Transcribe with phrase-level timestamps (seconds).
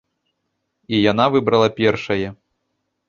[0.95, 2.27] І яна выбрала першае.